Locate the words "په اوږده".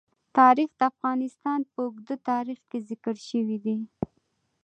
1.71-2.15